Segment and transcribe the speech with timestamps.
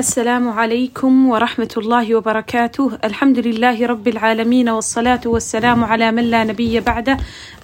[0.00, 6.80] السلام عليكم ورحمة الله وبركاته الحمد لله رب العالمين والصلاة والسلام على من لا نبي
[6.80, 7.16] بعده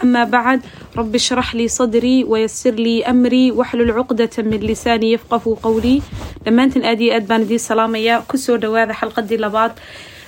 [0.05, 0.61] أما بعد
[0.97, 6.03] رب اشرح لي صدري ويسر لي أمري واحلل عقدة من لساني يفقه قولي
[6.47, 9.73] لما أنت أدي أدبان دي سلامية كسور دواذا حلقة دي لبعض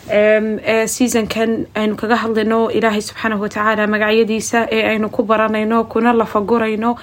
[0.09, 6.96] seasonkan aynu kaga hadlayno ilaahay subxaanahu watacaala magacyadiisa ee aynu ku baranayno kuna lafagurayno.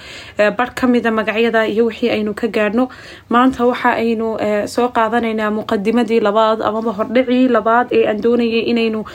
[0.57, 2.89] Bar kamida magacyada iyo wixii aynu ka gaadhno
[3.29, 9.05] maanta waxa aynu soo qaadanaynaa muqadimadii labaad amaba hordhicii labaad ee aan doonayay inaynu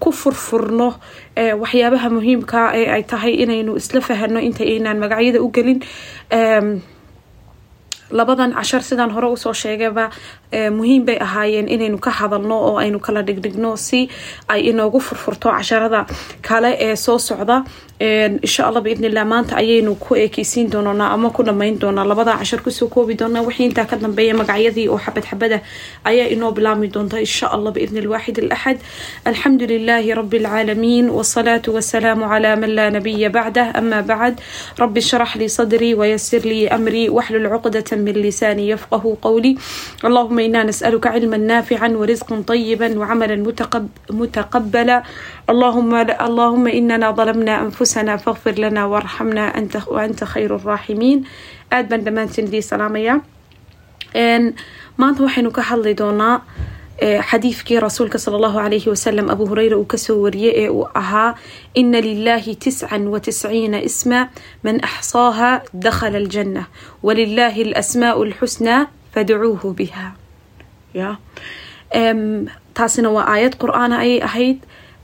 [0.00, 0.94] ku furfurno
[1.36, 5.80] waxyaabaha muhiimka ee ay tahay inaynu isla fahano inta aynaan magacyada u gelin
[8.18, 10.04] labadan cashar sidaan hore u soo sheegayba
[10.78, 14.00] muhiim bay ahaayeen inaynu ka hadalno oo aynu kala dhigdhigno si
[14.52, 16.00] ay inoogu furfurto casharada
[16.48, 17.64] kale ee soo socda.
[18.02, 22.04] Insha allah biidnillah maanta ayaynu ku eekeysiin doonaa ama ku dhamayn doonaa.
[22.04, 23.42] Labada cashar ku soo koobi doonaa.
[23.46, 25.58] Wixii intaa ka dambeeya magacyadii oo xabad xabada
[26.10, 28.78] ayaa inoo bilaabmi doonta insha allah biidni alwaaxid alaxad
[29.30, 33.70] alxamdu lilaahi rabi alcaalamiin wasalaatu wasalaamu calaa man laa nabiya bacdah.
[33.78, 34.36] Ama bacd
[34.82, 37.46] rabi shrax lii sadrii wayasir lii amrii waxlul
[38.06, 39.52] من لساني يفقه قولي
[40.08, 43.84] اللهم إنا نسألك علما نافعا ورزقا طيبا وعملا متقب
[44.20, 44.98] متقبلا
[45.52, 45.90] اللهم
[46.26, 51.18] اللهم إننا ظلمنا أنفسنا فاغفر لنا وارحمنا أنت وأنت خير الراحمين
[51.76, 53.18] aad baan dhammaantiin idii salaamayaa
[55.00, 55.94] maanta waxaynu ka hadli
[57.30, 61.34] xadiidkii rasuulka sala allahu calayhi wasalam abu hureyra uu ka soo wariyey ee uu ahaa
[61.74, 64.28] ina lilahi tiscan wa tisciina isma
[64.62, 65.50] man axsaaha
[65.86, 66.62] dakhala aljanna
[67.02, 70.06] walilahi alasmaa'u alxusnaa fadcuuhu biha
[72.74, 74.58] taasina waa aayad qur'aana ayay ahayd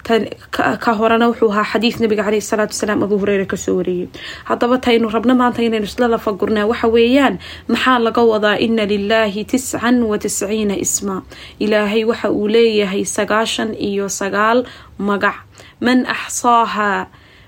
[0.05, 4.09] ka horena wuxuu ahaa xadiid nabiga caleyhi salaatu wasalaam abuu hureyra ka soo wariyey.
[4.49, 6.67] Haddaba taynu rabno maanta inaynu isla lafagurnaa.
[6.71, 8.57] Waxa weeyaan maxaa laga wadaa?
[8.67, 11.23] Ina lilaahi tiscan wa tisciina isma.
[11.61, 14.65] Ilaahay waxa uu leeyahay sagaashan iyo sagaal
[14.99, 15.37] magac.
[15.81, 17.07] Man axsaahaa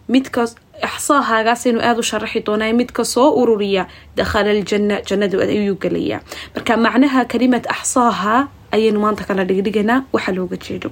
[0.08, 6.20] midkas axsaahaagaasaynu aada u sharaxi doonaa midka soo ururiya dakhala aljanna jannadu ayuu gelayaa
[6.54, 10.88] marka macnaha kalimad axsaaha ayaynu maanta kala dhigdhiganaa waxa looga jeedo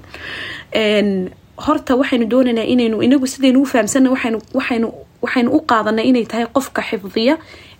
[1.66, 4.38] horta waxaynu doonaynaa inaynu inagu sidaynu u fahamsana waxaynu
[5.24, 7.34] waxaynu u qaadanay inay tahay qofka xifdiya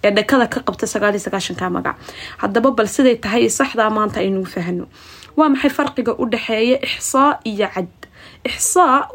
[0.05, 1.97] ee dhakada ka qabta sagaaliyo sagaashanka magac.
[2.43, 4.85] Haddaba bal siday tahay saxdaa maanta aynu fahno
[5.39, 7.89] waa maxay farqiga u dhexeeya ixsaa iyo cad?
[8.45, 9.09] Ixsaa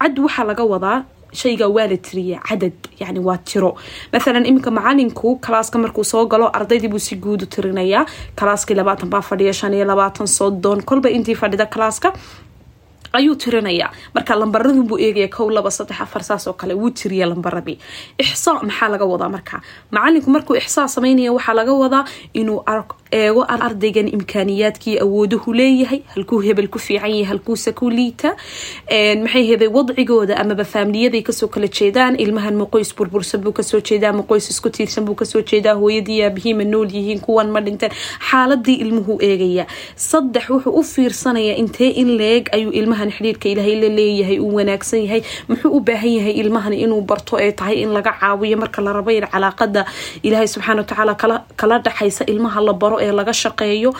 [0.00, 0.98] cad waxaa laga wadaa
[1.40, 3.70] shayga waa la tiriya cadad yani waa tiro.
[4.12, 8.06] Mathalan iminka macalinku kalaaska markuu soo galo ardaydii buu si guudu tirinayaa.
[8.38, 12.12] Kalaaskii labaatan baa fadhiya shan iyo labaatan soddon kolba intii fadhida kalaaska
[13.18, 13.90] ayuu tirinayaa.
[14.14, 17.78] Marka lambaradun buu eegaya kow laba saddex afar saas kale wuu tiriya lambaradii
[18.18, 19.60] ixsaa maxaa laga wadaa marka?
[19.90, 22.04] Macalinku markuu ixsaa sameynaya waxaa laga wadaa
[22.34, 22.60] inuu
[23.12, 28.34] eego ardaygan imkaaniyaadkii awooduhu leeyahay halkuu hebel ku fiican yahay halkuuse ku liita.
[29.22, 33.62] Maxay heday wadcigooda amaba faamiliyaday ka soo kala jeedaan ilmahan ma qoys burbursan buu ka
[33.62, 37.50] soo jeedaa ma qoys isku tiirsan buu ka soo jeedaa hooyadii aabihii nool yihiin kuwan
[37.54, 37.92] ma dhinteen
[38.30, 39.66] xaaladii ilmuhu eegaya.
[39.96, 42.72] Saddex wuxuu u fiirsanaya intee in leeg ayuu
[43.04, 47.34] ilmahan xidhiirka ilaahay la leeyahay uu wanaagsan yahay muxuu u baahan yahay ilmahan inuu barto
[47.44, 49.82] ee tahay in laga caawiyo marka la rabo in calaaqada
[50.26, 51.14] ilaahay subxaana watacaala
[51.60, 53.90] kala dhaxaysa ilmaha la baro ee laga shaqeeyo.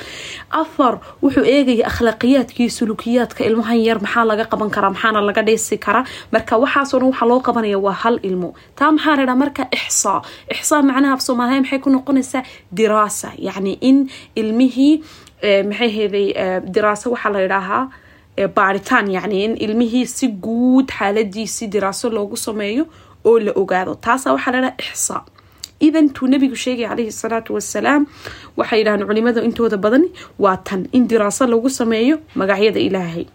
[0.61, 6.05] Afar wuxuu eegaya akhlaaqiyaadkii sulukiyaadka ilmahan yar maxaa laga qaban karaa maxaana laga dheesi karaa?
[6.33, 8.49] Marka waxaasoo waxaa loo qabanaya waa hal ilmo.
[8.79, 10.21] Taa maxaa ladhaa marka ixsaa
[10.55, 12.43] ixsaa macnaha af soomaaliya maxay ku noqonaysaa?
[12.77, 13.97] Diraasa yacni in
[14.41, 14.95] ilmihii
[15.71, 16.27] maxay heeday
[16.75, 17.85] diraasa waxaa la idhaahaa
[18.57, 22.85] baaritaan yacni in ilmihii si guud xaaladiisi diraaso loogu sameeyo
[23.25, 23.95] oo la ogaado.
[23.95, 25.23] Taasa waxaa ladhaha ixsaa
[25.81, 28.07] idan tuu nabigu sheegay calayhi salaatu wasalaam
[28.57, 30.05] waxay yidhahaan culimada intooda badan
[30.39, 30.89] waa tan.
[30.93, 33.27] In diraaso lagu sameeyo magacyada ilaahay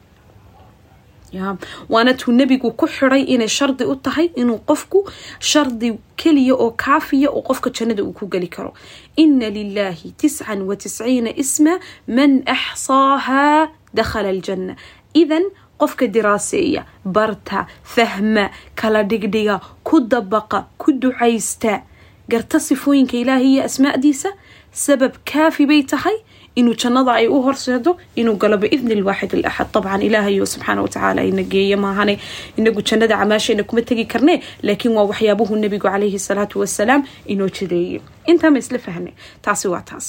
[1.90, 5.06] waana tuu nebigu ku xiday inay shardi u tahay inuu qofku
[5.40, 8.74] shardi keliya oo kaafiya oo qofka jannada uu ku geli karo.
[9.18, 14.76] Ina lilaahi tiscan wa tisciina isma man axsaahaa dakhala aljanna.
[15.14, 15.44] Idan
[15.80, 21.82] qofka diraaseeya barta fahma kala dhigdhiga ku dabaqa ku ducaysta
[22.30, 24.30] garta sifooyinka ilaahay iyo asmaadiisa
[24.72, 26.18] sabab kaafi bay tahay
[26.60, 31.44] inuu jannada ay u horseedo inuu galo biidni lwaaxid alaxad dabcan ilaahayo subxaana watacaala ina
[31.54, 32.16] geeya maahane
[32.60, 34.36] inagu jannada camaashayna kuma tegi karne
[34.68, 37.02] laakiin waa waxyaabuhu nabigu calayhi salaatu wasalaam
[37.34, 38.00] inoo jideeyay
[38.32, 39.12] intaa ma isla fahne
[39.46, 40.08] taasi waa taas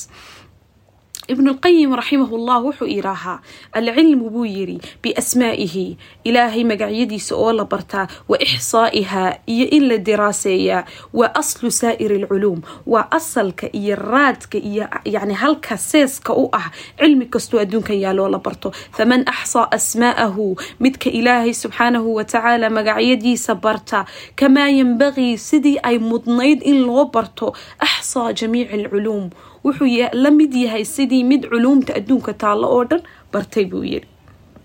[1.33, 3.39] ibnu lqayim raximahullah wuxuu yidhaahaa
[3.79, 5.87] alcilmu buu yiri biasmaa'ihi
[6.25, 10.83] ilaahay magacyadiisa oo la bartaa wa ixsaa'ihaa iyo in la diraaseeyaa
[11.19, 17.27] waa aslu saa'iri alculuum waa asalka iyo raadka iyo yani halka seeska u ah cilmi
[17.27, 18.73] kastoo adduunkan yaaloo la barto.
[18.97, 24.05] Faman axsaa asmaa'ahu midka ilaahay subxaanahu watacaala magacyadiisa barta.
[24.37, 29.31] Kamaa yanbagii sidii ay mudnayd in loo barto axsaa jamiici alculuum
[29.65, 33.03] wuxuu la mid yahay sidii mid culuumta adduunka taallo oo dhan
[33.33, 34.09] bartay buu yiri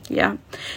[0.10, 0.28] ya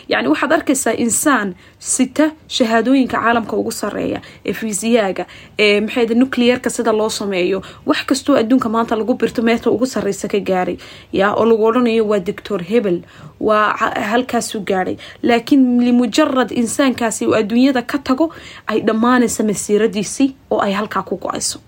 [0.08, 1.48] yani waxaad arkaysaa insaan
[1.78, 2.26] sita
[2.56, 5.26] shahaadooyinka caalamka ugu sareeya ee fiisiyaaga
[5.58, 7.62] ee maxay nucleerka sida loo sameeyo.
[7.86, 10.76] Wax kastoo adduunka maanta lagu birto meeta ugu sareysa ka gaaray.
[11.12, 13.02] Ya oo lagu odhanayo waa doctor hebel.
[13.40, 13.76] Waa
[14.10, 18.32] halkaasuu gaadhay laakiin limujarad insaankaasi uu adduunyada ka tago
[18.66, 21.58] ay dhammaanaysa masiiradiisii oo ay halkaa ku go'ayso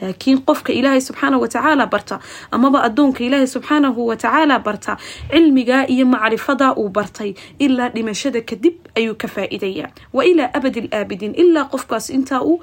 [0.00, 2.16] laakiin qofka ilaahay subxaanahu watacaala barta
[2.50, 4.92] amaba addoonka ilaahay subxaanahu watacaala barta
[5.30, 11.34] cilmigaa iyo macrifadaa uu bartay ilaa dhimashada kadib ayuu ka faa-idayaa wa ilaa abadi alaabidiin
[11.42, 12.62] ilaa qofkaas intaa uu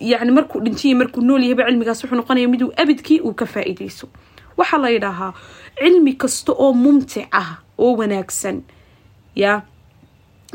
[0.00, 4.06] yani markuu dhintiya markuu nool yahayba cilmigaas wuxuu noqonaya miduu abidkii uu ka faa-idayso
[4.58, 5.32] waxaa la yidhaahaa
[5.80, 7.48] cilmi kasta oo mumtic ah
[7.78, 8.62] oo wanaagsan
[9.42, 9.62] yaa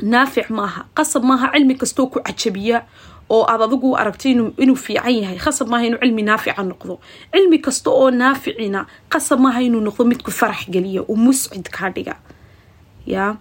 [0.02, 0.86] naafic maaha.
[0.96, 2.84] Qasab maaha cilmi kastoo ku cajabiya
[3.30, 5.38] oo aad adigu aragto inuu fiican yahay.
[5.38, 7.00] Khasab maaha inuu cilmi naafica noqdo.
[7.34, 12.16] Cilmi kasta oo naaficina qasab maaha inuu noqdo midku farax geliya uu muscid kaa dhiga.
[13.06, 13.36] Ya?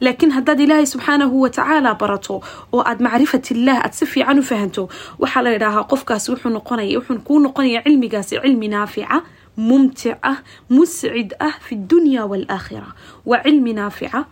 [0.00, 2.42] Laakiin haddaad ilaahay subxaanahu watacaala barato
[2.72, 4.88] oo aad macrifatillah aad si fiican u fahanto
[5.22, 9.22] waxaa la yidhaahaa qofkaas wuxuu noqonaya wuxuu kuu noqonaya cilmigaasi cilmi naafica
[9.56, 12.90] mumtic ah muscid ah fi dunya waalaakhira
[13.26, 14.24] waa cilmi naafica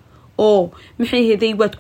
[0.49, 1.75] oo maxay heday waad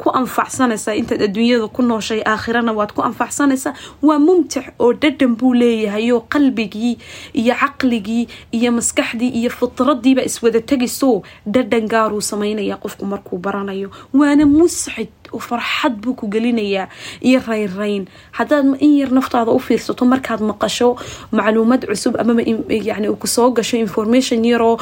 [0.00, 0.94] ku anfacsanaysaa.
[1.00, 3.74] Intaad adduunyada ku nooshay aakhirana waad ku anfacsanaysaa.
[4.02, 6.94] Waa mumtic oo dhadhan buu leeyahay oo qalbigii
[7.40, 8.24] iyo caqligii
[8.58, 13.88] iyo maskaxdii iyo fitradiiba iswada tegaysoo dhadhan gaaruu samaynaya qofku markuu baranayo.
[14.14, 15.08] Waana muscid
[15.38, 16.88] farxad buu ku gelinayaa
[17.20, 20.96] iyo raynrayn haddaad in yar naftaada u fiirsato markaad maqasho
[21.32, 24.76] macluumad cusub amaba yani ku soo gasho information yaroo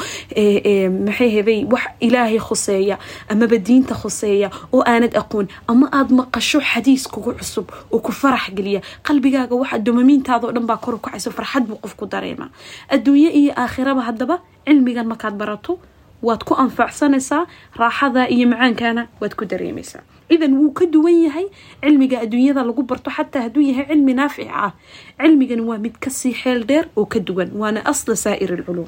[1.07, 2.97] maxay heday wax ilaahay khuseeya
[3.29, 5.47] amaba diinta khuseeya oo aanad aqoon.
[5.67, 8.81] Ama aada maqasho xadiis kugu cusub oo ku farax geliya.
[9.03, 12.49] Qalbigaaga waxa domamiintaadao dhan baa kor u kacayso farxad buu qofku dareema.
[12.89, 14.35] Adduunye iyo aakhiraba haddaba
[14.67, 15.79] cilmigan markaad barato
[16.27, 17.43] waad ku anfacsanaysaa
[17.81, 20.03] raaxada iyo macaankana waad ku dareemaysaa.
[20.33, 21.47] Idan wuu ka duwan yahay
[21.83, 24.71] cilmiga adduunyada lagu barto xataa hadduu yahay cilmi naafic ah.
[25.19, 28.87] Cilmigan waa mid ka sii xeel dheer oo ka duwan waana asla saa'ir alculuum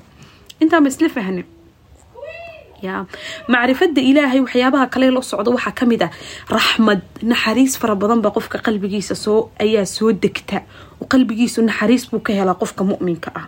[0.63, 1.43] intaa ma isla fahne
[3.51, 6.11] macrifada ilaahay waxyaabaha kale loo socdo waxaa ka mid ah.
[6.49, 10.61] Raxmad naxariis fara badan ba qofka qalbigiisa soo ayaa soo degta.
[11.11, 13.47] Qalbigiisu naxariis buu ka helaa qofka muminka ah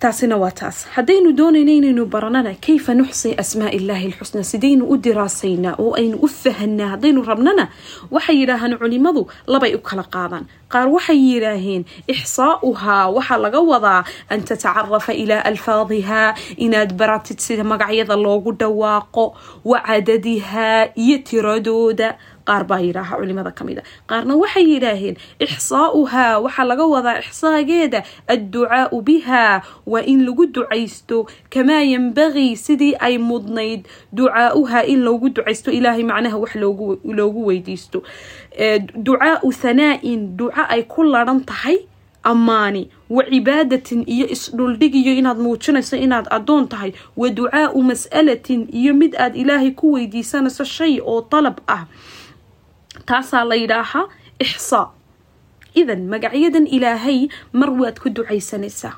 [0.00, 0.78] taasina waa taas.
[0.96, 6.28] Haddaynu doonayno inaynu baranana kayfa nuxsi asmaa illaahi alxusna sidaynu u diraasaynaa oo aynu u
[6.28, 7.64] fahanaa haddaynu rabnana
[8.10, 11.82] waxay yidhaahaan culimadu labay u kala qaadaan qaar waxay yidhaaheen
[12.14, 14.00] ixsaa'uhaa waxaa laga wadaa
[14.32, 16.34] an tatacarafa ilaa alfaadihaa
[16.66, 19.24] inaad baratid sida magacyada loogu dhawaaqo
[19.64, 22.10] wa cadadihaa iyo tiradooda.
[22.46, 23.82] Qaar baa yidhaaha culimada ka mid a.
[24.10, 25.16] Qaarna waxay yidhaaheen
[25.46, 28.00] ixsaa'uhaa waxaa laga wadaa ixsaageeda
[28.34, 33.80] adducaau bihaa waa in lagu ducaysto kamaa yanbagii sidii ay mudnayd
[34.14, 36.52] ducaauhaa in loogu ducaysto ilaahay macnaha wax
[37.18, 37.98] loogu weydiisto.
[39.06, 41.76] Ducaau hanaa'in duco ay ku laran tahay
[42.24, 49.14] ammaani wa cibaadatin iyo isdhuldhigiyo inaad muujinayso inaad addoon tahay wa ducaau mas'alatin iyo mid
[49.14, 51.84] aad ilaahay ku weydiisanayso shay oo dalab ah.
[53.06, 54.08] Taasaa la yidhaahaa
[54.40, 54.90] ixsaa
[55.74, 58.96] idan magacyadan ilaahay mar waad ku ducaysanaysaa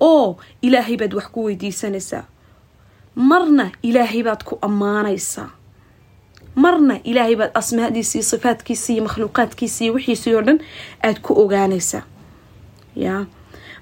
[0.00, 2.24] oo ilaahay baad wax ku weydiisanaysaa.
[3.16, 5.50] Marna ilaahay baad ku ammaanaysaa
[6.64, 7.52] marna ilaahay baad
[8.94, 10.58] iyo makhluuqaadkiisi iyo wixiisii oo dhan
[11.04, 12.02] aada ku ogaanaysaa.
[13.04, 13.26] Ya.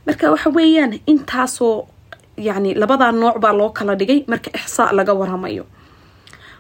[0.07, 1.87] Marka waxa weeyaan intaasoo
[2.37, 5.65] yacni labadaa nooc baa loo kala dhigay marka ixsaa laga waramayo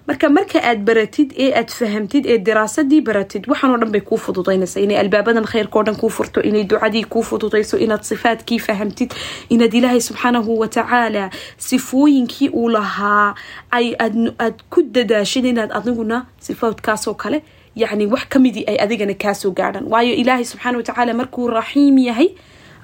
[0.09, 4.81] marka marka aad baratid ee aad fahamtid ee diraasadii baratid waxaanoo dhan bay kuu fududaynaysaa
[4.87, 9.11] inay albaabadan khayrkao dhan kuu furto inay ducadii kuu fududayso inaad sifaadkii fahamtid
[9.55, 11.31] inaad ilaahay subxaanahu watacaala
[11.69, 13.35] sifooyinkii uu lahaa
[13.71, 17.39] ay aad ku dadaashid inaad adiguna sifaadkaasoo kale
[17.83, 19.87] yacni wax kamidii ay adigana kaasoo gaadhaan.
[19.93, 22.29] Waayo ilaahay subxaana watacaala markuu raxiim yahay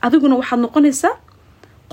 [0.03, 1.15] adiguna waxaad noqonaysaa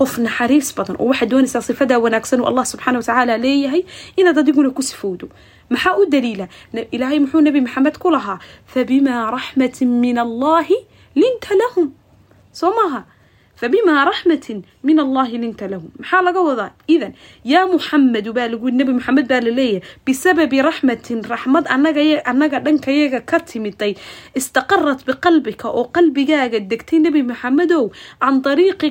[0.00, 3.82] qof naxariis badan oo waxaad doonaysaa sifadaa wanaagsan oo allah subxaana watacaala leeyahay
[4.20, 5.26] inaad adiguna ku sifowdo
[5.72, 6.46] maxaa u daliila?
[6.96, 8.38] Ilaahay muxuu nabi maxamed ku lahaa
[8.72, 10.76] fabimaa raxmatin min allahi
[11.22, 11.86] linta lahum.
[12.60, 13.00] Soo maaha
[13.60, 17.12] fabimaa raxmatin min allahi linta lahum maxaa laga wadaa idan
[17.52, 21.64] yaa muxamedu baa lagu nebi muxamed baa la leeyahay bisababi raxmatin raxmad
[22.32, 23.92] anaga dhankayaga ka timiday
[24.38, 27.84] istaqarat biqalbika oo qalbigaaga degtay nebi maxamedow
[28.22, 28.88] can ariiqi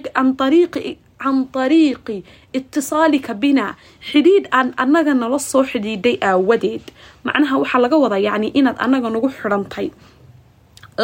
[1.23, 2.17] can ariiqi
[2.57, 3.71] itisaalika binaa
[4.09, 6.85] xidhiidh aan annaga nala soo xidhiidhay aawadeed
[7.27, 9.87] macnaha waxaa laga wadaa yacni inaad annaga nagu xidhantay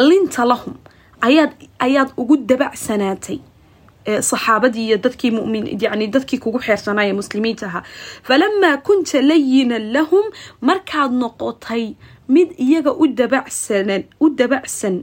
[0.08, 0.74] linta lahum
[1.86, 3.38] ayaad ugu dabacsanaatay
[4.30, 7.82] saxaabadii iyo dadkii mumin yani dadkii kugu xeersanaaye muslimiinta ahaa
[8.28, 10.24] falamaa kunta layinan lahum
[10.60, 11.84] markaad noqotay
[12.28, 14.96] mid iyaga u dabacsanan u dabacsan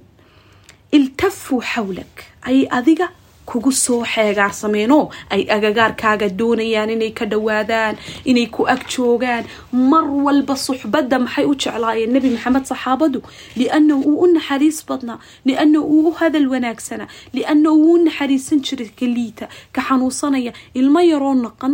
[0.92, 2.14] iltafuu xawlak
[2.50, 3.08] ay adiga
[3.52, 5.04] kugu soo xeegaarsameenoo
[5.34, 9.44] ay agagaarkaaga doonayaan inay ka dhowaadaan inay ku ag joogaan.
[9.92, 13.20] Mar walba suxbadda maxay u jeclaayeen nebi maxamed saxaabadu?
[13.60, 18.90] Liannahu uu u naxariis badnaa liannahu uu u hadal wanaagsanaa liannahu wuu u naxariisan jiray
[19.00, 21.74] ka liita ka xanuunsanaya ilmo yaroo naqan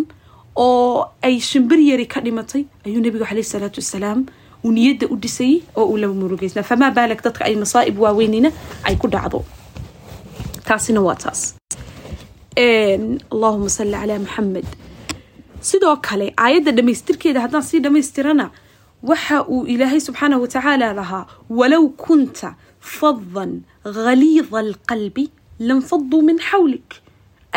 [0.56, 2.66] oo ay shimbir yari ka dhimatay.
[2.86, 4.26] Ayuu nebigu caleyhi salaatu wasalaam
[4.66, 8.50] uu niyadda u dhisayay oo uu laba murugeysnaa famaa baalag dadka ay masaa'ib waaweynina
[8.88, 9.44] ay ku dhacdo
[10.70, 11.42] taasina waa taas.
[13.34, 14.68] Allahuma salli calaa maxamed
[15.70, 18.46] sidoo kale aayadda dhamaystirkeeda haddaan sii dhamaystirana
[19.10, 21.26] waxa uu ilaahay subxaanahu watacaala lahaa
[21.60, 23.52] walow kunta fadan
[23.98, 25.26] ghaliida alqalbi
[25.60, 26.90] lanfaduu min xawlik.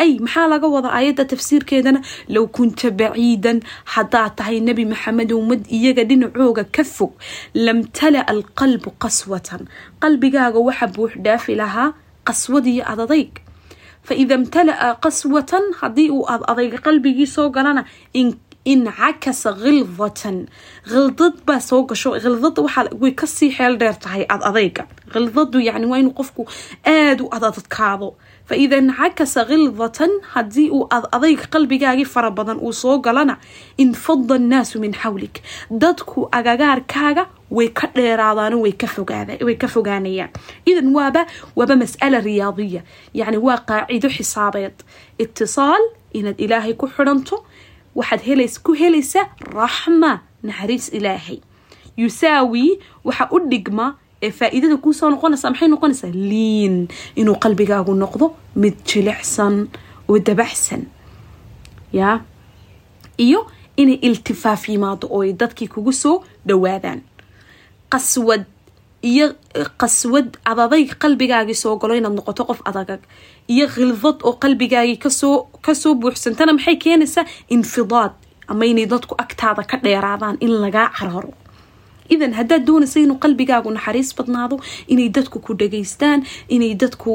[0.01, 1.99] Ay maxaa laga wada aayadda tafsiirkeedana?
[2.33, 3.57] Low kunta baciidan
[3.93, 7.11] haddaad tahay nebi maxamed ummad iyaga dhinacooga ka fog
[7.65, 9.61] lam tala alqalbu qaswatan.
[10.01, 11.55] Qalbigaaga waxa buux dhaafi
[12.25, 13.31] lahaa qaswadiyo adadayg.
[14.03, 17.85] Fa ida imtala'a qaswatan haddii uu ad adayga qalbigii soo galana
[18.65, 20.47] incakasa khildatan
[20.85, 24.87] khildad baa soo gasho khildada waxaa way ka sii xeel dheer tahay ad adayga.
[25.13, 26.47] Khildadu yani waa inuu qofku
[26.85, 28.15] aada u adadkaado
[28.51, 33.35] fa ida incakasa khildatan haddii uu ad adayga qalbigaagii fara badan uu soo galana
[33.83, 35.39] infada annaasu min xawlik
[35.83, 37.23] dadku agagaarkaaga
[37.57, 38.73] way ka dheeraadaan way
[39.61, 40.31] ka fogaanayaan
[40.69, 41.21] idan waaba
[41.55, 42.81] waaba mas'ala riyaadiya
[43.19, 44.75] yacni waa qaacido xisaabeed
[45.23, 45.83] itisaal
[46.19, 47.35] inaad ilaahay ku xidhanto
[47.95, 49.25] waxaad helays ku helaysaa
[49.59, 50.11] raxma
[50.43, 51.39] naxariis ilaahay
[51.97, 53.87] yusaawi waxa u dhigma
[54.25, 56.75] ee faa-iidada kuusoo noqonaysa maxay noqonaysaa liin
[57.21, 58.25] inuu qalbigaagu noqdo
[58.61, 59.55] mid jilicsan
[60.09, 60.81] oo dabaxsan
[61.99, 62.17] yaa
[63.25, 63.39] iyo
[63.81, 66.99] inay iltifaaf yimaado oo ay dadkii kugu soo dhawaadaan
[67.93, 68.43] qaswad
[69.11, 69.25] iyo
[69.81, 73.01] qaswad adadayg qalbigaagii soo galo inaad noqoto qof adagag
[73.53, 75.35] iyo khildad oo qalbigaagii ka soo
[75.65, 77.25] ka soo buuxsantana maxay keenaysaa
[77.55, 78.13] infidaad
[78.51, 81.33] ama inay dadku agtaada ka dheeraadaan in lagaa cararo
[82.15, 84.55] idan haddaad doonaysa inuu qalbigaagu naxariis badnaado
[84.93, 86.19] inay dadku ku dhageystaan
[86.55, 87.13] inay dadku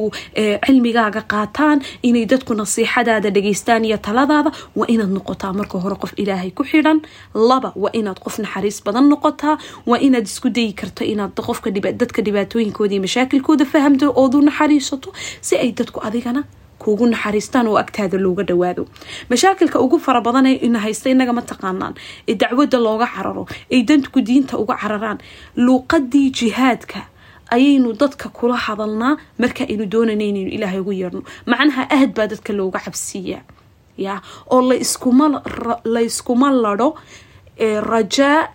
[0.66, 6.50] cilmigaaga qaataan inay dadku nasiixadaada dhageystaan iyo taladaada waa inaad noqotaa marka hore qof ilaahay
[6.58, 6.98] ku xidhan.
[7.50, 9.56] Laba waa inaad qof naxariis badan noqotaa.
[9.90, 11.70] Waa inaad isku dayi karto inaad qofka
[12.02, 15.08] dadka dhibaatooyinkooda iyo mashaakilkooda fahamto oodu naxariisato
[15.46, 16.42] si ay dadku adigana
[16.78, 18.86] kuugu naxariistaan oo agtaada looga dhawaado.
[19.30, 21.94] Mashaakilka ugu fara badan ee ina haysta inaga ma taqaanaan.
[22.28, 25.18] Ee dacwadda looga cararo ay dadku diinta uga cararaan.
[25.56, 27.00] Luuqadii jihaadka
[27.50, 31.22] ayaynu dadka kula hadalnaa marka aynu doonayna inaynu ilaahay ugu yeerno.
[31.46, 33.42] Macnaha ahad baa dadka looga cabsiiyaa
[33.96, 34.20] ya
[34.52, 36.88] oo la yskuma ladho
[37.92, 38.48] rajaa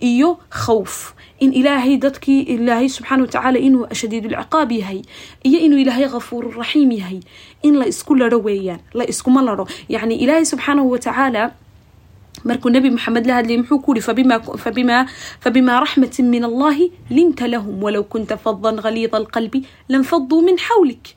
[0.00, 1.14] iyo khawf.
[1.40, 5.00] In ilaahay dadkii ilaahay subxaana watacaala inuu shadiidulciqaab yahay
[5.44, 7.20] iyo inuu ilaahay khafuururaxiim yahay.
[7.62, 11.52] In la isku ladho weeyaan la iskuma ladho yacni ilaahay subxaanahu watacaala
[12.44, 14.04] markuu nebi maxamed la hadlayay muxuu ku yihi
[15.44, 21.16] fabimaa raxmatin min allahi linta lahum walow kunta fadan khaliida alqalbi lanfaduu min xawlik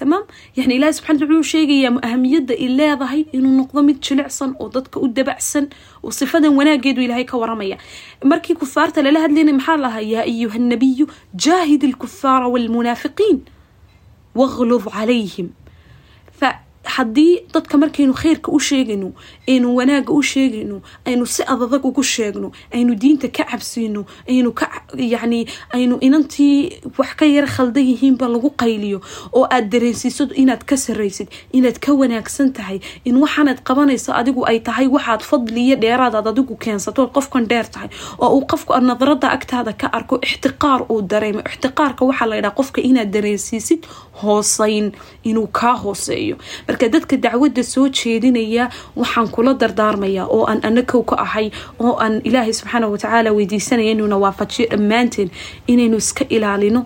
[0.00, 0.24] tamaam
[0.56, 4.96] yani ilahi subxana wataala wuxuu sheegayaa ahamiyadda ay leedahay inuu noqdo mid jilicsan oo dadka
[5.04, 5.64] u dabacsan
[6.04, 7.76] oo sifadan wanaageedu ilaahay ka waramaya.
[8.24, 11.06] Markii kufaarta lala hadlayna maxaa lahaa yaa ayuha nabiyu
[11.44, 13.38] jaahid alkufaara waalmunaafiqiin
[14.40, 15.48] waqlud calayhim
[16.84, 19.12] haddii dadka markaynu kheyrka u sheegayno
[19.48, 24.66] aynu wanaaga u sheegayno aynu si adadag ugu sheegno aynu diinta ka cabsiino aynu ka
[24.96, 29.00] yacni aynu inantii wax ka yara khaldan yihiinba lagu qayliyo
[29.32, 34.60] oo aad dareensiiso inaad ka saraysid inaad ka wanaagsan tahay in waxaanaad qabanayso adigu ay
[34.60, 39.86] tahay waxaad fadliyo dheeraadaad adigu keensato qofkan dheer tahay oo uu qofku nadarada agtaada ka
[39.92, 41.40] arko ixtiqaar uu dareemo.
[41.40, 43.86] Ixtiqaarka waxaa la ydhaha qofka inaad dareensiisid
[44.22, 44.92] hooseyn
[45.24, 46.36] inuu kaa hooseeyo
[46.72, 48.64] marka dadka dacwadda soo jeedinaya
[48.96, 51.46] waxaan kula dardaarmayaa oo aan anakow ka ahay
[51.84, 55.28] oo aan ilaahay subxaana watacaala weydiisanaya inuuna waafajiyo dhammaanteen
[55.72, 56.82] inaynu iska ilaalino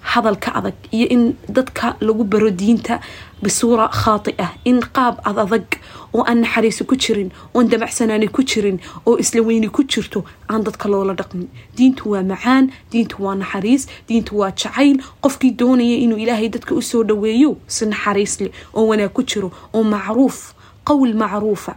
[0.00, 3.00] hadalka adag iyo in dadka lagu baro diinta
[3.42, 5.66] bisuura khaati ah in qaab ad adag
[6.14, 10.64] oo aan naxariisi ku jirin oon damacsanaani ku jirin oo isla weyni ku jirto aan
[10.64, 11.48] dadka loola dhaqmin.
[11.76, 14.96] Diintu waa macaan diintu waa naxariis diintu waa jacayl.
[15.22, 19.52] Qofkii doonaya inuu ilaahay dadka u soo dhaweeyo si naxariis leh oo wanaag ku jiro
[19.74, 21.76] oo macruuf qowl macruufa.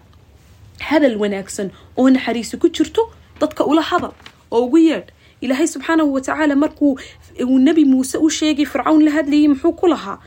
[0.79, 3.11] Hadal wanaagsan oo naxariisi ku jirto
[3.41, 4.13] dadka ula hadal
[4.51, 5.09] oo ugu yeedh
[5.40, 6.98] ilaahay subxaanahu watacaala markuu
[7.46, 10.18] uu nebi muuse u sheegay fircawn la hadlayay muxuu ku lahaa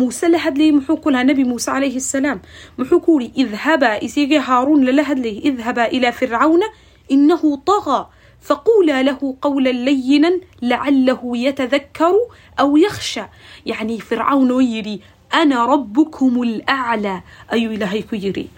[0.00, 2.38] muuse la hadlayay muxuu ku lahaa nebi muuse calayhi salaam
[2.78, 6.66] muxuu ku yiri idhabaa isagii haaruun lala hadlayay idhabaa ilaa fircawna
[7.08, 8.04] inahu tagaa
[8.46, 10.30] فقولا له قولا لينا
[10.62, 12.14] لعله يتذكر
[12.60, 13.22] أو يخشى
[13.66, 15.00] يعني فرعون يري
[15.34, 17.22] أنا ربكم الأعلى
[17.52, 18.48] أي إلهي كيري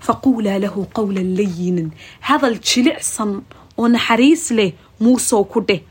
[0.00, 3.42] فقولا له قولا لينا هذا الجلعصن
[3.76, 4.54] ونحريس
[4.99, 5.81] muusow ku dheh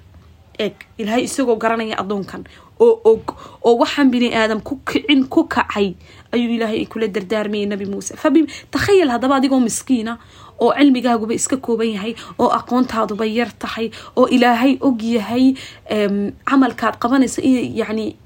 [0.59, 2.43] eeg ilaahay isagoo garanaya adoonkan
[2.81, 3.35] oo og
[3.67, 5.95] oo waxaan bini aadam ku kicin ku kacay
[6.33, 8.15] ayuu ilaahay kula dardaarmayay nabi muuse.
[8.71, 10.19] Takhayal haddaba adigoo miskiina
[10.61, 15.55] oo cilmigaaguba iska kooban yahay oo aqoontaaduba yar tahay oo ilaahay og yahay
[16.51, 17.43] camalkaad qabanaysa
[17.81, 18.17] yani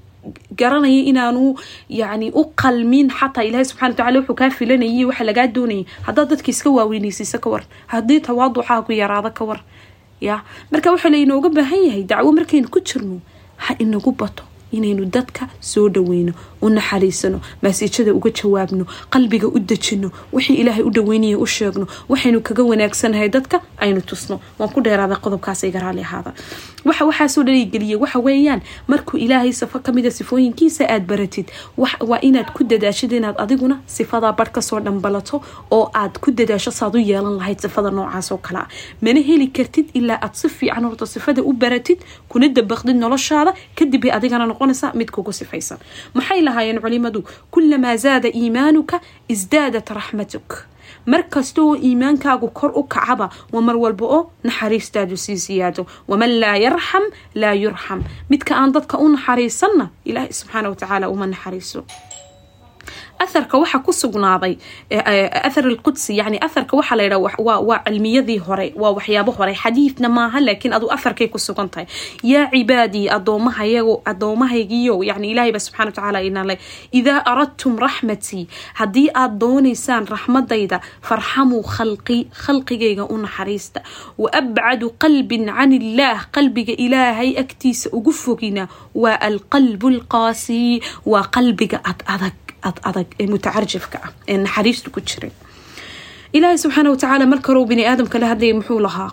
[0.59, 1.55] garanaya inaanu
[1.89, 6.49] yani u qalmin xataa ilaahay subxana wataala wuxuu kaa filanayay waxa lagaa doonayay haddaad dadka
[6.51, 7.63] iska waaweynaysiisa ka war
[7.93, 9.59] haddii tawaaducahaku yaraada ka war
[10.27, 10.35] ya
[10.71, 13.17] marka waxaa lainooga baahan yahay dacwo markaynu ku jirno
[13.63, 14.43] ha inagu bato
[14.77, 20.91] inaynu dadka soo dhaweyno u naxariisano maasiijada uga jawaabno qalbiga u dejino wixii ilaahay u
[20.97, 24.39] dhaweynaya u sheegno waxaynu kaga wanaagsanahay dadka aynu tusno.
[24.59, 26.33] Waan ku dheeraaday qodobkaas iga raali ahaada.
[26.85, 32.63] Waxa waxaasoo dhalageliya waxa weeyaan markuu ilaahay sifo kamida sifooyinkiisa aad baratid waa inaad ku
[32.63, 37.35] dadaashid inaad adiguna sifadaa bar ka soo dhambalato oo aad ku dadaasho saad u yeelan
[37.39, 38.59] lahayd sifada noocaas oo kale.
[38.63, 38.67] Ah
[39.01, 41.99] mana heli kartid ilaa aad si fiican horta sifada u baratid
[42.29, 45.77] kuna dabaqdid noloshaada kadib adigana noqonaysaa mid kugu sifaysan.
[46.13, 47.23] Maxay lahaayeen culimadu?
[47.51, 50.65] Kulamaa zaada iimaanuka isdaadat raxmatuk
[51.05, 56.31] mar kasta oo iimaankaagu kor u kacaba waa mar walba oo naxariistaadu sii siyaado waman
[56.39, 57.03] laa yarxam
[57.35, 61.83] laa yurxam midka aan dadka u naxariisanna ilaahay subxaana watacaala uma naxariiso
[63.25, 64.53] atharka waxa ku sugnaaday
[65.47, 69.53] athar alqudsi yani atharka waxaa la yidhaha waa cilmiyadii hore waa waxyaabo hore.
[69.63, 71.87] Xadiidna maaha laakiin adu atharkay ku sugan tahay.
[72.31, 76.55] Yaa cibaadii adoomahayago adoomahaygiyo yani ilaahayba subxana watacaala inale
[76.99, 78.43] idaa aradtum raxmatii
[78.79, 83.79] haddii aad doonaysaan raxmadayda farxamuu khalqi khalqigayga u naxariista.
[84.17, 88.67] Wa abcadu qalbin can illaah qalbiga ilaahay agtiisa ugu fogina
[89.03, 90.61] waa alqalbu alqaasi
[91.11, 95.31] waa qalbiga ad adag ad adag ee mutacarjifka ah ee naxariistu ku jiray.
[96.33, 99.11] Ilaahay subxaana watacaala marka horou bini aadamka la hadlayay muxuu lahaa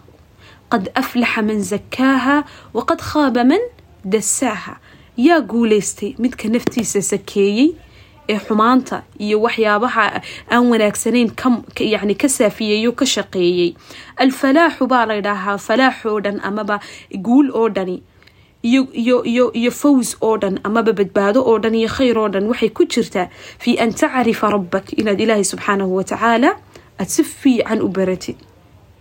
[0.73, 2.37] qad aflaxa man zakaaha
[2.79, 3.63] waqad khaaba man
[4.13, 4.75] dasaaha
[5.29, 7.69] yaa guulaystay midka naftiisa sakeeyey
[8.33, 10.05] ee xumaanta iyo waxyaabaha
[10.55, 11.31] aan wanaagsanayn
[11.95, 13.75] yani ka saafiyeeyo ka shaqeeyey.
[14.25, 16.81] Alfalaaxu baa la ydhaahaa falaax dhan amaba
[17.27, 18.03] guul oo dhani
[18.63, 23.29] iyo faws oo dhan amaba badbaado oo dhan iyo khayr oo dhan waxay ku jirtaa
[23.59, 26.51] fi an tacrifa rabbak inaad ilaahay subxaanahu watacaala
[26.99, 28.37] aada si fiican u baratid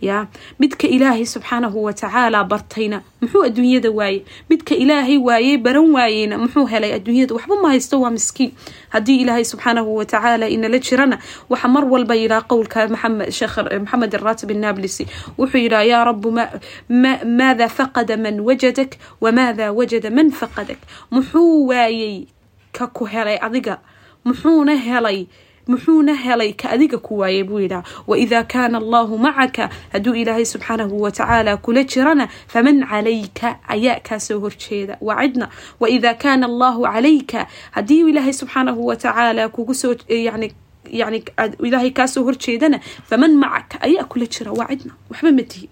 [0.01, 0.27] ya
[0.59, 4.23] midka ilaahay subxaanahu watacaala bartayna muxuu adduunyada waayey?
[4.49, 7.35] Midka ilaahay waayey baran waayeyna muxuu helay adduunyada?
[7.35, 8.51] Waxba ma haysto waa miskiin.
[8.89, 15.03] Haddii ilaahay subxaanahu watacaala inala jirana waxa mar walba yidhaha qowlka maxamed araatib annablisi
[15.37, 20.77] wuxuu yidhaha yaa rabu maada faqada man wajadak wamaada wajada man faqadak
[21.11, 22.27] muxuu waayey
[22.71, 23.79] ka ku helay adiga?
[24.25, 25.27] Muxuuna helay
[25.67, 31.01] muxuuna helay ka adiga ku waayay buu yidhaha waidaa kaana allahu macaka hadduu ilaahay subxaanahu
[31.01, 38.09] watacaala kula jirana faman calayka ayaa kaasoo horjeeda waa cidna waidaa kaana allahu calayka haddii
[38.09, 40.51] ilaahay subxaanahu watacaala kugu soo yani
[40.91, 41.23] yani
[41.63, 45.69] ilaahay kaasoo horjeedana faman macaka ayaa kula jira waa cidna waxba ma tihin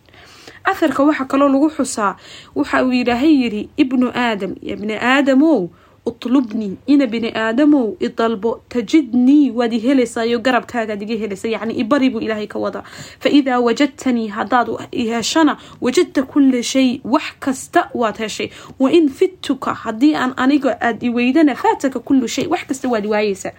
[0.63, 2.15] atharka waxaa kaloo lagu xusaa
[2.55, 5.69] waxa uu ilaahay yidhi ibnu aadam ya bni aadamow
[6.09, 12.19] utlubnii ina bini aadamow idalbo tajidnii waad i helaysayo garabkaagaad iga helaysa yani ibari buu
[12.19, 12.83] ilaahay ka wadaa.
[13.19, 18.49] Fa idaa wajadtanii haddaad heshana wajadta kula shay wax kasta waad heshay.
[18.79, 23.05] Wa in fidtuka haddii aan aniga aad i weydana faataka kulu shay wax kasta waad
[23.05, 23.51] waayeysaa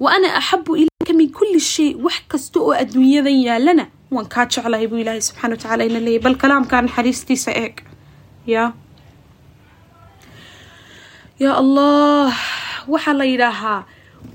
[0.00, 4.86] wa ana axabu ilayka min kuli shay wax kasta oo adduunyadan yaalana waan kaa jeclahay
[4.86, 7.74] buu ilaahay subxana watacaala ina leeyay bal kalaamkaa naxariistiisa eeg.
[8.46, 8.72] Yaa
[11.42, 12.30] yaa allah
[12.92, 13.80] waxaa la yidhaahaa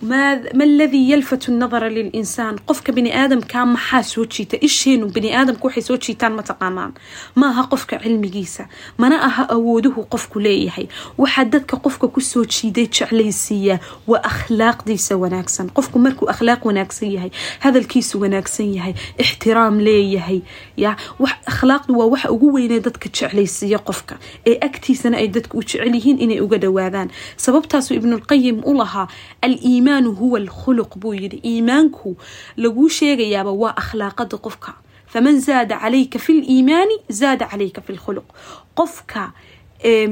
[0.02, 5.84] ma aladii yalfatu nadara lilinsaan qofka bini aadamkaa maxaa soo jiita isheenu bini aadamka waxay
[5.84, 6.93] soo jiitaan ma taqaanaan
[7.36, 13.80] maaha qofka cilmigiisa mana aha awooduhu qofku leeyahay waxaa dadka qofka ku soo jiiday jeclaysiiyaa
[14.08, 20.41] waa akhlaaqdiisa wanaagsan qofku markuu akhlaaq wanaagsan yahay hadalkiisu wanaagsan yahay ixtiraam leeyahay
[20.78, 20.95] ya
[21.52, 24.15] akhlaaqdu waa waxa ugu weynee dadka jeclaysiiya qofka
[24.47, 29.08] ee agtiisana ay dadka u jecel yihiin inay uga dhawaadaan sababtaasuu ibnulqayim u lahaa
[29.80, 31.39] aliimaanu huwa alkhuluq buu yidhi.
[31.46, 32.18] Iimaanku
[32.58, 34.74] laguu sheegayaaba waa akhlaaqada qofka.
[35.08, 38.26] Faman zaada calayka fi liimaani zaada calayka fi lkhuluq
[38.76, 39.32] qofka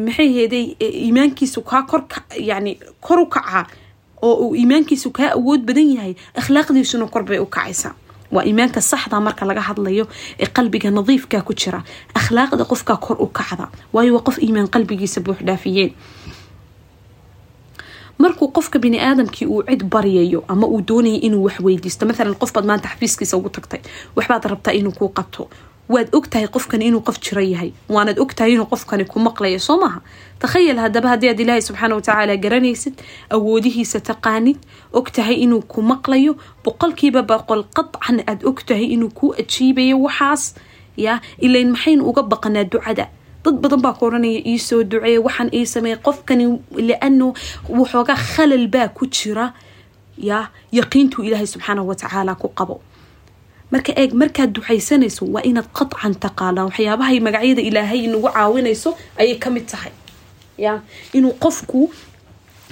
[0.05, 2.03] maxay heeday iimaankiisu kaa kor
[2.39, 3.67] yani kor u kaca
[4.21, 7.93] oo uu iimaankiisu kaa awood badan yahay akhlaaqdiisuna kor bay u kacaysaa.
[8.31, 10.07] Waa iimaanka saxda marka laga hadlayo
[10.39, 11.83] ee qalbiga nadiifka ku jira.
[12.13, 15.91] Akhlaaqda qofkaa kor u kacda waayo waa qof iimaan qalbigiisa buux dhaafiyeen
[18.17, 22.65] markuu qofka bini aadamkii uu cid baryayo ama uu doonayay inuu wax weydiisto maalan qofbaad
[22.65, 23.79] maanta xafiiskiisa ugu tagtay
[24.15, 25.49] waxbaad rabtaa inuu kuu qabto.
[25.89, 27.71] Waad ogtahay qofkan inuu qof jiro yahay.
[27.89, 30.01] Waanad ogtahay inuu qofkani ku maqlayo soo maaha
[30.39, 32.93] takhayal hadaba haddii aad ilaahay subxaana watacaala garanaysid
[33.35, 34.57] awoodihiisa taqaanid
[34.93, 40.55] ogtahay inuu ku maqlayo boqolkiiba boqol qadcan aad ogtahay inuu kuu ajiibayo waxaas
[40.97, 43.07] ya ilayn maxaynu uga baqanaa ducada
[43.47, 46.45] dad badan baa ku oranaya iisoo duceeya waxaan ii sameeya qofkani
[46.87, 47.27] liano
[47.79, 49.45] waxoogaa khalal baa ku jira
[50.29, 50.37] ya
[50.79, 52.75] yaqiintuu ilaahay subxaanahu watacaala ku qabo.
[53.71, 58.89] Marka eeg markaad ducaysanayso waa inaad qadcan taqaanaa waxyaabahay magacyada ilaahay inagu caawinayso
[59.21, 59.91] ayay ka mid tahay
[60.65, 60.73] ya.
[61.17, 61.91] Inuu qofku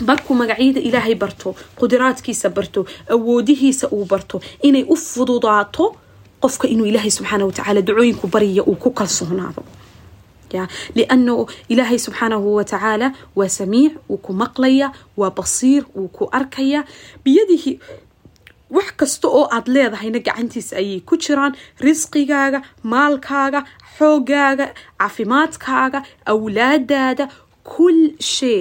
[0.07, 5.85] markuu magacyada ilaahay barto qudiraadkiisa barto awoodihiisa uu barto inay u fududaato
[6.43, 9.61] qofka inuu ilaahay subxaana watacaala ducooyinku barya uu ku kalsoonaado
[11.69, 11.99] ilaahay
[13.49, 16.84] samiic wuu ku maqlaya waa basiir wuu ku arkaya
[17.23, 17.79] biyadihi
[18.75, 23.60] wax kasta oo aad leedahayna gacantiisa ayay ku jiraan risqigaaga maalkaaga
[23.97, 24.65] xoogaaga
[24.99, 25.99] caafimaadkaaga
[26.34, 27.25] awlaadaada
[27.63, 28.60] kul shay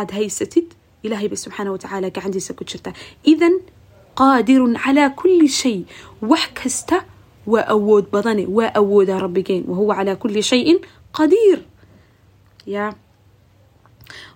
[0.00, 0.66] aad haysatid
[1.02, 2.94] ilahay bay subxaana watacaala gacantiisa ku jirtaa
[3.32, 3.54] idan
[4.20, 5.78] qaadirun calaa kulli shay
[6.30, 6.96] wax kasta
[7.52, 10.78] waa awood badane waa awoodaa rabbigeen wahuwa calaa kulli shayin
[11.18, 11.58] qadiir
[12.66, 12.86] ya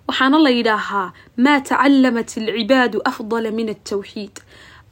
[0.07, 1.07] waxaana la yidhaahaa
[1.37, 4.35] maa tacalamat alcibaadu afdala min altawxiid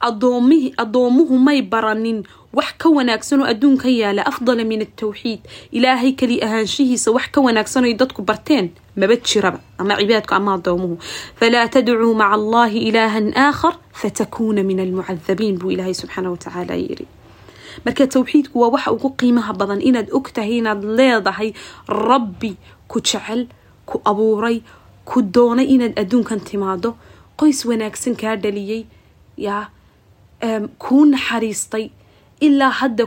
[0.08, 2.18] adoomihii addoomuhu may baranin
[2.52, 5.40] wax ka wanaagsanoo adduunka yaalla afdala min altawxiid
[5.72, 8.66] ilaahay keli ahaanshihiisa wax ka wanaagsanoo dadku barteen
[8.96, 10.96] maba jiraba ama cibaadku ama addoomuhu
[11.40, 17.06] falaa tadcuu maca allahi ilaahan aakhar fatakuuna min almucadabiin buu ilaahay subxaana watacaala yiri
[17.84, 21.50] marka tawxiidku waa waxa ugu qiimaha badan inaad ogtahay inaad leedahay
[21.88, 22.52] rabbi
[22.88, 23.46] ku jecel
[23.86, 24.62] ku abuuray
[25.04, 26.90] ku doonay inaad adduunkan timaado.
[27.38, 28.86] Qoys wanaagsan kaa dhaliyey
[29.36, 29.68] yaa
[30.78, 31.90] kuu naxariistay
[32.40, 33.06] ilaa hadda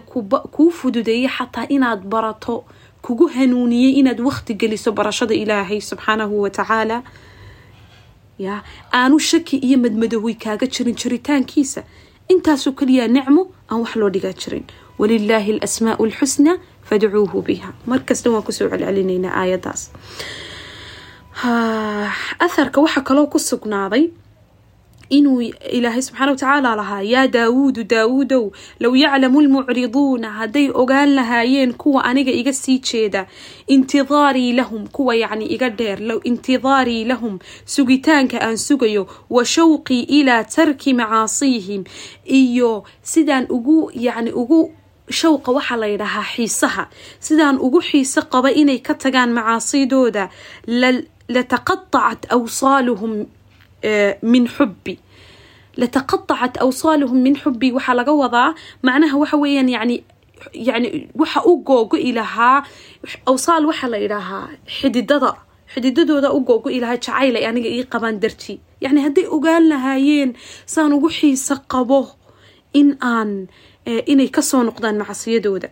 [0.56, 2.64] kuu fududeeyay xataa inaad barato
[3.02, 7.04] kugu hanuuniyey inaad waqti geliso barashada ilaahay subxaanahu watacaala
[8.40, 11.84] ya aanu shaki iyo madmadowey kaaga jirin jiritaankiisa
[12.34, 14.66] intaasoo keliya nicmo aan wax loo dhigaa jirin.
[15.00, 16.58] Walilaahi alasmaau alxusnaa
[16.90, 17.70] fadcuuhu biha.
[17.86, 19.82] Markasta waan ku soo celcelinaynaa aayadaas.
[22.46, 24.04] Atharka waxaa kaloo ku sugnaaday
[25.10, 25.42] inuu
[25.72, 32.32] ilaahay subxaana watacaala lahaa yaa daawuudu daawuudow low yaclamu lmucriduuna hadday ogaan lahaayeen kuwa aniga
[32.32, 33.28] iga sii jeeda
[33.68, 40.44] intidaarii lahum kuwa yacni iga dheer low intidaarii lahum sugitaanka aan sugayo wa shawqii ilaa
[40.44, 41.84] tarki macaasiyihim
[42.26, 44.72] iyo sidaan ugu yacni ugu
[45.10, 46.88] shawqa waxaa la yidhahaa xiisaha
[47.20, 50.30] sidaan ugu xiiso qaba inay ka tagaan macaasidooda
[51.36, 53.26] lataqatacat awsaaluhum
[54.32, 54.96] min xubi
[55.82, 58.50] lataqatacat awsaaluhum min xubi waxaa laga wadaa
[58.84, 59.96] macnaha waxa weeyaan yani
[60.54, 60.88] yani
[61.22, 62.58] waxa u googo-i lahaa
[63.32, 65.32] awsaal waxaa la yidhaahaa xididada
[65.74, 70.30] xididadooda u googo-i lahaa jacayl ay aniga ii qabaan dartii yani hadday ogaan lahaayeen
[70.74, 72.02] saan ugu xiiso qabo
[72.80, 73.32] in aan
[74.12, 75.70] inay ka soo noqdaan macsiyadooda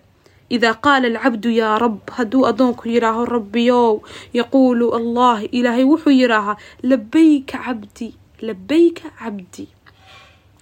[0.50, 4.02] idaa qaala alcabdu yaa rab hadduu addoonku yidhaaho rabbiyow
[4.34, 8.08] yaquulu allah ilaahay wuxuu yidhaahaa labayka cabdi
[8.42, 9.66] labayka cabdi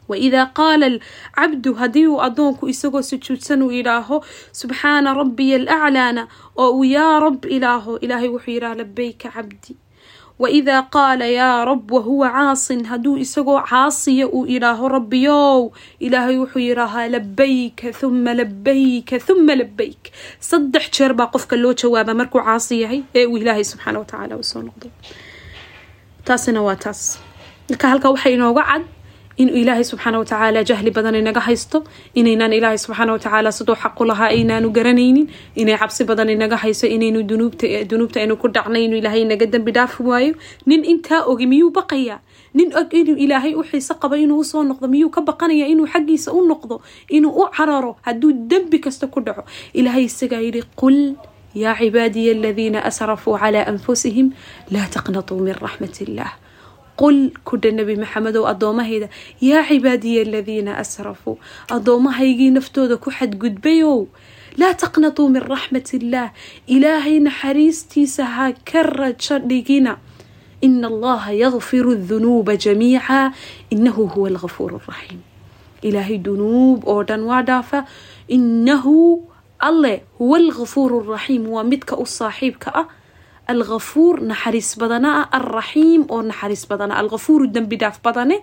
[0.09, 6.83] waidaa qaala alcabdu haddii uu addoonku isagoo sujuudsan uu yidhaaho subxaana rabbiya alaclaana oo uu
[6.95, 9.75] yaa rab ilaaho ilaahay wuxuu yidhaha labayka cabdi
[10.43, 15.59] waidaa qaala yaa rab wahuwa caasin hadduu isagoo caasiya uu idhaaho rabbiyow
[16.05, 20.01] ilaahay wuxuu yidhaahaa labayka huma labayka huma labayk
[20.49, 24.43] saddex jeer baa qofka loo jawaaba markuu caasi yahay ee uu ilaahay subxaana watacaala u
[24.51, 24.87] soo noqdo
[26.27, 27.01] taasina waa taas
[27.69, 28.83] marka halkaa waxaa inooga cad
[29.41, 31.83] inuu ilaahay subxaana watacaala jahli badan inaga haysto
[32.19, 35.27] inaynaan ilaahay subxaana watacaala siduu xaqu lahaa aynaanu garanaynin
[35.61, 37.23] inay cabsi badan inaga hayso inaynu
[37.89, 40.33] dunuubta aynu ku dhacnay inuu ilaahay inaga dembi dhaafi waayo.
[40.69, 42.19] Nin intaa ogi miyuu baqayaa?
[42.53, 45.87] Nin og inuu ilaahay u xiise qabo inuu u soo noqdo miyuu ka baqanaya inuu
[45.93, 49.43] xaggiisa u noqdo inuu u cararo hadduu dembi kasta ku dhaco?
[49.73, 50.97] Ilaahay isagaa yidhi qul
[51.63, 54.27] yaa cibaadiya aladiina asrafuu calaa anfusihim
[54.73, 56.31] laa taqnatuu min raxmat illah
[57.01, 59.07] qul kudha nebi maxamedow addoommahayda
[59.41, 61.35] yaa cibaadiya aladiina asrafuu
[61.75, 64.07] addoomahaygii naftooda ku xadgudbayow
[64.61, 66.29] laa taqnatuu min raxmat illaah
[66.75, 69.97] ilaahay naxariistiisa ha ka rajo dhigina
[70.61, 73.33] ina allaha yakfiru dunuuba jamiica
[73.73, 75.19] inahu huwa algafuur raxiim
[75.81, 77.85] ilaahay dunuub oo dhan waa dhaafa
[78.27, 79.23] inahu
[79.59, 82.85] alle huwa algafuur raxiim waa midka u saaxiibka ah
[83.47, 88.37] algafuur naxariis badana ah alraxiim oo naxariis badana algafuuru dembi dhaaf badane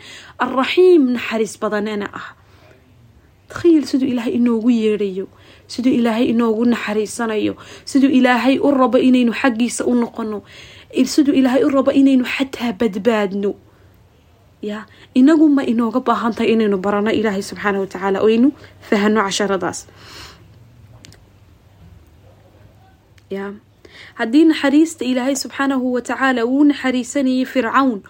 [0.45, 2.27] alraxiim naxariis badanena ah
[3.51, 5.27] takhiil siduu ilaahay inoogu yeedhayo
[5.73, 7.55] siduu ilaahay inoogu naxariisanayo
[7.91, 10.39] siduu ilaahay u rabo inaynu xaggiisa u noqono
[11.15, 13.53] siduu ilaahay u rabo inaynu xataa badbaadno
[14.71, 14.79] ya
[15.21, 18.49] inagu ma inooga baahan tahay inaynu barano ilaahay subxaana watacaala oynu
[18.89, 19.79] fahano casharadaas
[23.31, 23.45] ya
[24.19, 28.01] haddii naxariista ilaahay subxaanahu watacaala wuu naxariisanayay fircawn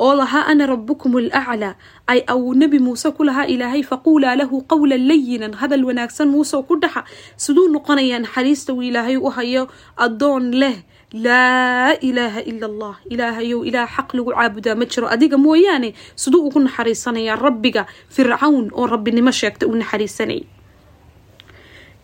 [0.00, 1.74] oo lahaa ana rabukum alaclaa
[2.06, 6.74] ay au nebi muuse ku lahaa ilaahay faquulaa lahu qowlan layinan hadal wanaagsan muuse ku
[6.82, 7.04] dhaxa
[7.36, 10.76] siduu noqonayaa naxariista uu ilaahay u hayo addoon leh
[11.12, 12.94] laa ilaaha ila allah.
[13.10, 15.06] Ilaahayow ilaah xaq lagu caabudaa ma jiro.
[15.10, 17.82] Adiga mooyaane siduu ugu naxariisanayaa rabbiga
[18.14, 20.46] fircawn oo rabbinimo sheegta uu naxariisanayay.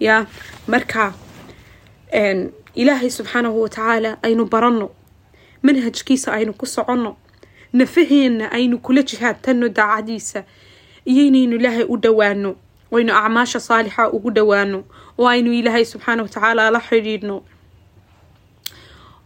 [0.02, 0.26] Ya
[0.66, 1.14] marka
[2.80, 4.88] ilaahay subxaanahu watacaala aynu baranno.
[5.62, 7.16] Manhajkiisa aynu ku soconno.
[7.72, 10.44] Nafaheenna aynu kula jihaadtanno daacadiisa.
[11.04, 12.50] Iyo inaynu ilaahay u dhowaano
[12.96, 14.84] aynu acmaasha saalixa ugu dhowaano
[15.18, 17.36] oo aynu ilaahay subxaana watacaala la xidhiidhno.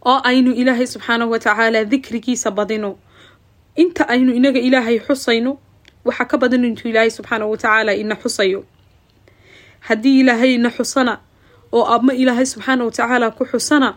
[0.05, 2.97] Oo aynu ilaahay subxaanahu watacaala dikrigiisa badino
[3.75, 5.57] inta aynu inaga ilaahay xusayno
[6.05, 8.65] waxaa ka badan intuu ilaahay subxaanahu watacaala ina xusayo.
[9.79, 11.19] Haddii ilaahay ina xusana
[11.71, 13.89] oo ama ilaahay subxaana watacaala ku xusana.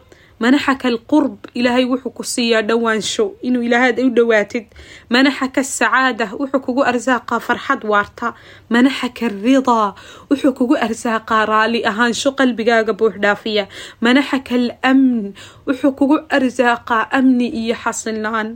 [0.43, 4.67] Manaxaka alqurb ilaahay wuxuu ku siiyaa dhowaansho inuu ilaahaad u dhowaatid
[5.15, 8.35] manaxaka sacaada wuxuu kugu arsaaqaa farxad waarta.
[8.75, 9.95] Manaxaka aridaa
[10.31, 13.65] wuxuu kugu arsaaqaa raali ahaansho qalbigaaga buux dhaafiya.
[14.05, 15.33] Manaxaka alamn
[15.67, 18.49] wuxuu kugu arsaaqaa amni iyo xasilnaan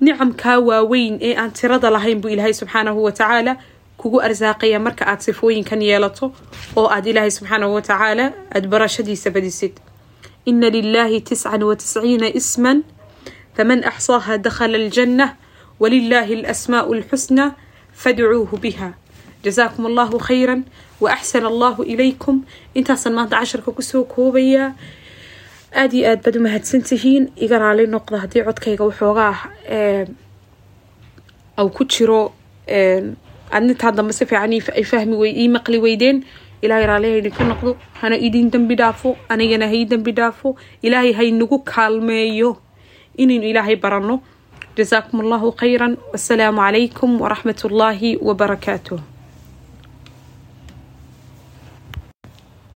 [0.00, 3.52] nicamkaa waaweyn ee aan tirada lahayn buu ilaahay subxaanahu watacaala
[4.00, 6.26] kugu arsaaqaya marka aad sifooyinkan yeelato
[6.78, 9.74] oo aad ilaahay subxaanahu watacaala aada barashadiisa badisid.
[10.46, 12.84] Ina lilahi tiscan watisciina isman
[13.56, 15.26] faman axsaaha dakhala aljanna
[15.80, 17.44] walilahi alasmaa'u alxusna
[18.02, 18.94] fadcuuhu biha.
[19.44, 20.56] Jasaakum allahu khayra
[21.02, 22.36] wa axsana allahu ilaykum.
[22.74, 24.72] Intaasaan maanta casharka ku soo koobayaa
[25.74, 29.34] aada iyo aad baad u mahadsantihiin iga raali noqda haddii codkayga waxoogaa
[31.56, 32.32] au ku jiro
[33.56, 36.18] adnintaa dambe si fiican ay fahmi wey ii maqli weydeen
[36.62, 40.48] ilaahay raaliha idinku noqdo hana idin dembi dhaafo anigana hay dembi dhaafo
[40.86, 42.50] ilaahay haynagu kaalmeeyo
[43.22, 44.16] inaynu ilaahay baranno
[44.78, 48.98] jasaakum allahu khayra wasalaamu calaykum waraxmat ullaahi wabarakaatuh